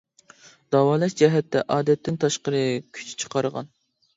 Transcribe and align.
داۋالاش 0.75 1.15
جەھەتتە 1.19 1.63
ئادەتتىن 1.75 2.19
تاشقىرى 2.25 2.65
كۈچ 2.99 3.13
چىقارغان. 3.25 3.71